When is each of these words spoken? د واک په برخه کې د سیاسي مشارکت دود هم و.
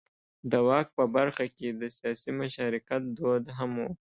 د 0.51 0.53
واک 0.67 0.87
په 0.97 1.03
برخه 1.15 1.45
کې 1.57 1.67
د 1.71 1.81
سیاسي 1.97 2.31
مشارکت 2.41 3.01
دود 3.17 3.43
هم 3.57 3.71
و. 3.83 3.85